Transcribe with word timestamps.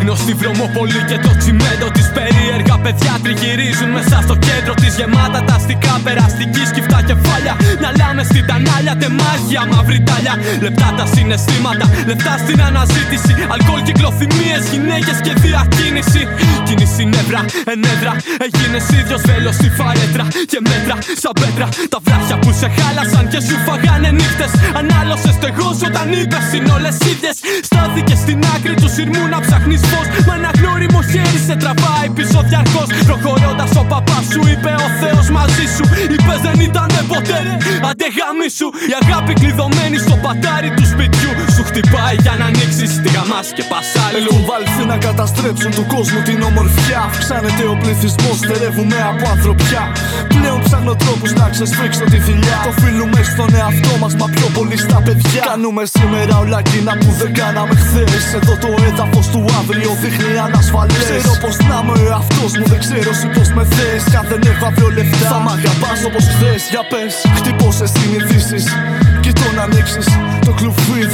γνωστή 0.00 0.34
βρωμόπολη 0.34 1.00
και 1.08 1.18
το 1.18 1.36
τσιμέντο 1.38 1.88
της 1.96 2.10
περίεργα 2.16 2.78
παιδιά 2.84 3.14
τριγυρίζουν 3.22 3.90
μέσα 3.96 4.18
στο 4.26 4.34
κέντρο 4.46 4.74
της 4.74 4.96
γεμάτα 4.96 5.40
τα 5.48 5.54
αστικά 5.54 6.00
περαστική 6.04 6.62
σκυφτά 6.70 7.02
κεφάλια. 7.08 7.54
Μυαλά 7.80 8.08
μες 8.16 8.26
στην 8.30 8.44
τανάλια, 8.48 8.94
τεμάγια, 9.02 9.62
μαύρη 9.72 10.00
τάλια. 10.08 10.34
Λεπτά 10.64 10.88
τα 10.98 11.04
συναισθήματα, 11.14 11.86
λεπτά 12.10 12.34
στην 12.42 12.58
αναζήτηση. 12.68 13.32
Αλκοόλ, 13.54 13.82
κυκλοθυμίε, 13.88 14.56
γυναίκες 14.72 15.18
και 15.24 15.32
διακίνηση. 15.44 16.22
Κίνηση 16.66 17.04
νεύρα, 17.14 17.42
ενέδρα. 17.72 18.12
Έγινες 18.44 18.84
ίδιος 18.98 19.22
βέλο 19.28 19.50
στη 19.58 19.68
φαρέτρα 19.78 20.24
και 20.50 20.58
μέτρα 20.68 20.94
σαν 21.22 21.34
πέτρα. 21.40 21.66
Τα 21.92 21.98
βράχια 22.06 22.36
που 22.42 22.50
σε 22.60 22.68
χάλασαν 22.76 23.24
και 23.32 23.40
σου 23.46 23.56
φαγάνε 23.66 24.10
νύχτες. 24.18 24.50
Ανάλωσες 24.80 25.34
στεγό 25.38 25.68
όταν 25.88 26.06
είπες 26.18 26.46
είναι 26.56 26.70
όλες 26.76 26.96
ίδιες. 27.12 27.36
Στάθηκε 27.68 28.14
στην 28.22 28.38
άκρη 28.54 28.74
του 28.82 28.88
σειρμού 28.94 29.22
να 29.32 29.38
ψάχνει 29.44 29.76
φως. 29.88 30.06
Μα 30.26 30.34
ένα 30.38 30.50
γνώριμο 30.58 31.00
χέρι 31.10 31.40
σε 31.46 31.54
τραβάει 31.62 32.08
πίσω 32.16 32.38
διαρκώς. 32.48 32.88
Προχωρώντας 33.08 33.72
ο 33.80 33.82
παπά 33.92 33.99
σου 34.32 34.40
είπε 34.52 34.72
ο 34.86 34.88
Θεός 35.00 35.26
μαζί 35.30 35.66
σου. 35.76 35.84
Είπε 36.14 36.34
δεν 36.42 36.58
ήταν 36.68 36.90
ποτέ. 37.12 37.40
Αντεγάμι 37.90 38.48
σου 38.56 38.66
η 38.90 38.92
αγάπη 39.02 39.32
κλειδωμένη 39.32 39.98
στο 39.98 40.14
πατάρι 40.24 40.70
του 40.76 40.86
σπιτιού. 40.92 41.32
Σου 41.60 41.66
χτυπάει 41.72 42.16
για 42.24 42.34
να 42.40 42.46
ανοίξεις 42.50 42.90
τη 43.02 43.08
γαμά 43.16 43.40
και 43.56 43.64
πασάλι. 43.72 44.16
Έχουν 44.20 44.42
βάλθει 44.50 44.82
να 44.92 44.96
καταστρέψουν 45.06 45.70
του 45.76 45.84
κόσμου 45.94 46.20
την 46.28 46.38
ομορφιά. 46.48 47.00
Αυξάνεται 47.08 47.64
ο 47.72 47.74
πληθυσμός, 47.82 48.36
στερεύουμε 48.42 48.98
από 49.10 49.24
ανθρωπιά. 49.34 49.82
Πλέον 50.34 50.58
ψάχνω 50.66 50.94
τρόπους 51.02 51.30
να 51.40 51.46
ξεσφίξω 51.54 52.04
τη 52.12 52.18
δουλειά. 52.26 52.58
Το 52.68 52.72
φίλουμε 52.82 53.20
στον 53.32 53.50
εαυτό 53.60 53.92
μας, 54.02 54.12
μα 54.20 54.26
πιο 54.36 54.48
πολύ 54.56 54.76
στα 54.84 54.98
παιδιά. 55.06 55.42
Κάνουμε 55.50 55.82
σήμερα 55.96 56.34
όλα 56.42 56.58
εκείνα 56.64 56.92
που 57.00 57.10
δεν 57.20 57.30
κάναμε 57.40 57.74
χθες. 57.82 58.22
Εδώ 58.38 58.54
το 58.64 58.70
έδαφος 58.88 59.26
του 59.32 59.40
αύριο 59.60 59.90
δείχνει 60.02 60.32
ανασφαλές. 60.46 61.04
Ξέρω 61.08 61.34
πως 61.44 61.56
να 61.70 61.76
είμαι 61.80 61.92
ο 62.00 62.02
εαυτός 62.10 62.50
μου, 62.56 62.64
δεν 62.72 62.80
ξέρω 62.84 63.10
εσύ 63.16 63.28
πώς 63.36 63.48
με 63.56 63.64
θες. 63.74 64.02
Κάθε 64.16 64.36
νεύρα 64.44 64.70
λεφτά. 64.96 65.28
Θα 65.32 65.38
μ' 65.44 65.50
αγαπάς 65.56 66.00
όπως 66.08 66.24
χθες, 66.32 66.60
για 66.72 66.82
πες. 66.90 67.12
Χτυπώ 67.38 67.68
σε 67.78 67.86
συνηθίσεις. 67.94 68.64
Και 69.24 69.32
το 69.40 69.46
να 69.56 69.62
ανοίξεις 69.68 70.06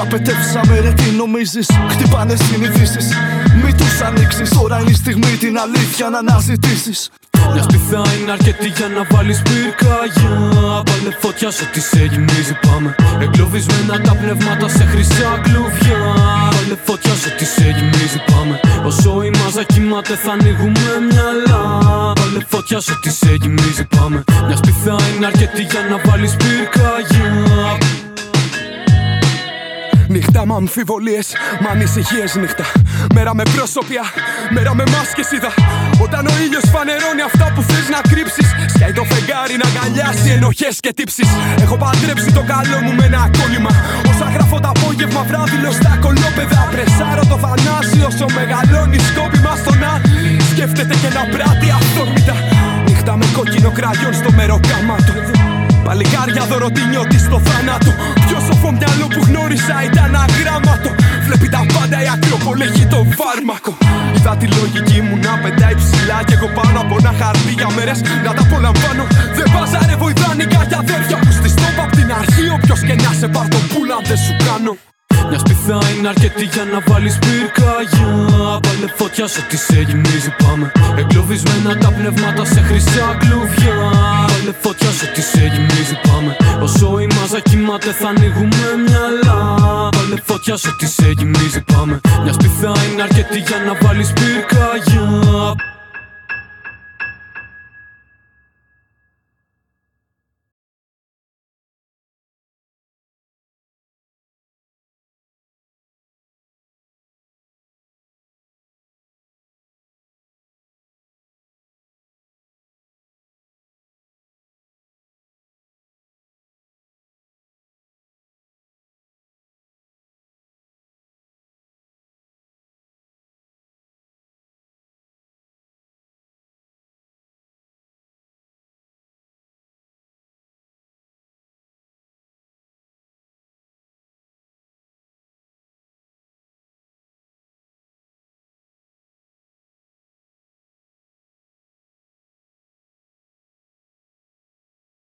το 0.00 0.16
κλουβί, 0.16 0.24
δραπετεύσαμε 0.24 0.80
ρε 0.80 0.92
τι 0.92 1.10
νομίζεις. 1.10 1.68
Χτυπάνε 1.90 2.36
συνειδήσει. 2.36 2.98
Μην 3.64 3.76
τους 3.76 4.00
ανοίξεις. 4.00 4.48
Τώρα 4.50 4.80
είναι 4.80 4.90
η 4.90 4.94
στιγμή 4.94 5.36
την 5.40 5.58
αλήθεια 5.58 6.08
να 6.08 6.18
αναζητήσεις. 6.18 7.10
Μια 7.52 7.62
σπιθά 7.62 8.02
είναι 8.20 8.30
αρκετή 8.30 8.68
για 8.76 8.88
να 8.96 9.02
βάλεις 9.10 9.42
πυρκαγιά. 9.42 10.34
Βάλε 10.88 11.12
φωτιά 11.20 11.50
σε 11.50 11.62
ό,τι 11.64 11.80
σε 11.80 12.04
γυμίζει. 12.04 12.54
Πάμε. 12.66 12.94
Εγκλωβισμένα 13.20 14.00
τα 14.00 14.14
πνεύματα 14.20 14.68
σε 14.68 14.84
χρυσά 14.84 15.30
κλουβιά. 15.42 16.00
Βάλε 16.54 16.76
φωτιά 16.86 17.14
σε 17.20 17.28
ό,τι 17.32 17.44
σε 17.44 17.66
γυμίζει. 17.76 18.20
Πάμε. 18.32 18.60
Όσο 18.84 19.22
η 19.22 19.30
μάζα 19.38 19.62
κοιμάται 19.62 20.14
θα 20.22 20.32
ανοίγουμε 20.32 20.90
μυαλά. 21.10 21.62
Βάλε 22.18 22.40
φωτιά 22.48 22.80
σε 22.80 22.92
ό,τι 22.92 23.10
σε 23.10 23.34
γυμίζει. 23.40 23.84
Πάμε. 23.96 24.24
Μια 24.46 24.56
σπιθά 24.56 24.96
είναι 25.10 25.26
αρκετή 25.26 25.62
για 25.62 25.80
να 25.90 25.96
βάλεις 26.04 26.36
πυρκαγιά. 26.40 27.30
Νύχτα 30.14 30.46
με 30.46 30.54
αμφιβολίες, 30.54 31.26
με 31.62 31.68
ανησυχίες 31.74 32.30
νύχτα. 32.42 32.64
Μέρα 33.14 33.32
με 33.38 33.44
πρόσωπια, 33.54 34.04
μέρα 34.54 34.72
με 34.78 34.84
μάσκε 34.92 35.24
είδα. 35.34 35.50
Όταν 36.04 36.22
ο 36.30 36.34
ήλιος 36.44 36.66
φανερώνει 36.74 37.22
αυτά 37.30 37.46
που 37.54 37.60
θες 37.68 37.86
να 37.94 38.00
κρύψεις. 38.10 38.48
Σκάει 38.74 38.92
το 38.98 39.04
φεγγάρι 39.10 39.54
να 39.62 39.66
αγκαλιάσει 39.70 40.28
ενοχές 40.36 40.74
και 40.84 40.92
τύψεις. 40.98 41.28
Έχω 41.64 41.76
παντρέψει 41.82 42.30
το 42.38 42.42
καλό 42.52 42.78
μου 42.84 42.92
με 42.98 43.04
ένα 43.10 43.22
κόλλημα. 43.38 43.72
Όσα 44.10 44.26
γράφω 44.34 44.56
το 44.64 44.68
απόγευμα 44.74 45.22
βράδυλο 45.28 45.70
στα 45.78 45.92
κολόπεδα. 46.04 46.60
Πρεσάρω 46.74 47.24
το 47.32 47.36
θανάσι 47.44 47.98
όσο 48.08 48.26
μεγαλώνει 48.38 48.98
σκόπιμα 49.08 49.52
στο 49.62 49.72
να 49.82 49.92
σκέφτεται 50.50 50.94
και 51.02 51.10
να 51.16 51.22
πράττει 51.32 51.68
αυθόρμητα. 51.78 52.34
Νύχτα 52.86 53.12
με 53.20 53.26
κόκκινο 53.36 53.70
κραγιόν 53.78 54.14
στο 54.20 54.30
μεροκάματο. 54.38 55.14
Παλικάρια 55.86 56.44
δωροτινιώτη 56.50 57.18
στο 57.26 57.38
θάνατο. 57.46 57.90
Πιο 58.26 58.38
σοφό 58.46 58.49
μυαλό 58.78 59.06
που 59.14 59.20
γνώρισα 59.28 59.76
ήταν 59.88 60.10
αγράμματο. 60.24 60.90
Βλέπει 61.26 61.48
τα 61.54 61.62
πάντα 61.74 61.96
η 62.04 62.08
Ακρόπολη 62.14 62.64
έχει 62.68 62.84
το 62.94 63.00
φάρμακο. 63.18 63.72
Είδα 64.16 64.32
τη 64.40 64.46
λογική 64.58 64.98
μου 65.06 65.16
να 65.26 65.32
πετάει 65.42 65.74
ψηλά. 65.80 66.18
Και 66.26 66.34
εγώ 66.38 66.48
πάνω 66.58 66.78
από 66.84 66.94
ένα 67.00 67.12
χαρτί 67.20 67.52
για 67.60 67.68
μέρες 67.76 67.98
να 68.24 68.30
τα 68.36 68.42
απολαμβάνω. 68.46 69.04
Δεν 69.36 69.46
βάζαρε 69.54 69.94
βοηδάνικα 70.02 70.60
για 70.70 70.78
αδέρφια 70.84 71.16
που 71.22 71.30
στη 71.38 71.48
στόπα 71.54 71.82
απ' 71.86 71.94
την 71.98 72.08
αρχή. 72.20 72.44
Όποιος 72.56 72.80
και 72.86 72.94
να 73.04 73.10
σε 73.20 73.28
πάρ' 73.34 73.48
το 73.54 73.58
πουλα 73.70 73.96
δεν 74.08 74.18
σου 74.24 74.34
κάνω. 74.48 74.72
Μια 75.28 75.38
σπιθά 75.38 75.78
είναι 75.96 76.08
αρκετή 76.08 76.44
για 76.44 76.64
να 76.72 76.78
βάλεις 76.88 77.18
πυρκαγιά. 77.18 78.12
Βάλε 78.64 78.88
φωτιά 78.96 79.26
σε 79.26 79.40
ό,τι 79.40 79.56
σε 79.56 79.80
γυμίζει. 79.88 80.30
Πάμε. 80.42 80.72
Εγκλωβισμένα 80.98 81.76
τα 81.76 81.90
πνεύματα 81.96 82.44
σε 82.44 82.60
χρυσά 82.60 83.06
κλουβιά. 83.20 83.78
Βάλε 84.30 84.52
φωτιά 84.60 84.90
σε 84.98 85.04
ό,τι 85.08 85.22
σε 85.22 85.42
γυμίζει. 85.54 85.96
Πάμε. 86.08 86.36
Όσο 86.62 86.98
η 87.00 87.06
μάζα 87.14 87.40
κοιμάται 87.40 87.90
θα 88.00 88.08
ανοίγουμε 88.08 88.66
μυαλά. 88.86 89.38
Βάλε 89.96 90.16
φωτιά 90.24 90.56
σε 90.56 90.68
ό,τι 90.68 90.86
σε 90.86 91.10
γυμίζει. 91.18 91.60
Πάμε. 91.72 92.00
Μια 92.22 92.32
σπιθά 92.32 92.72
είναι 92.86 93.02
αρκετή 93.02 93.38
για 93.38 93.58
να 93.66 93.72
βάλεις 93.82 94.12
πυρκαγιά. 94.12 95.08